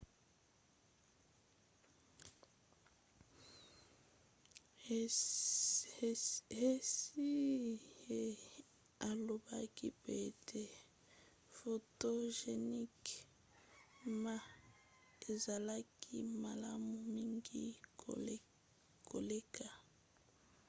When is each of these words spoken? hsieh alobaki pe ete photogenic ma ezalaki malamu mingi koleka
hsieh 5.95 8.39
alobaki 9.07 9.89
pe 10.01 10.13
ete 10.29 10.63
photogenic 11.57 12.97
ma 14.23 14.35
ezalaki 15.31 16.15
malamu 16.43 16.93
mingi 17.13 17.63
koleka 19.09 19.67